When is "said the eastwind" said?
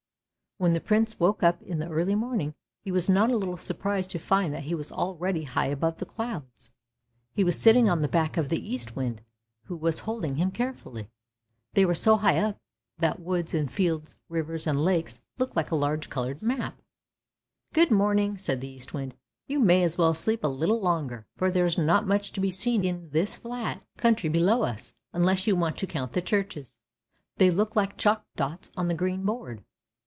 18.37-19.15